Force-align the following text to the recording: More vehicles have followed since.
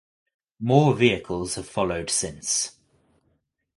More 0.59 0.95
vehicles 0.95 1.53
have 1.53 1.67
followed 1.69 2.09
since. 2.09 2.75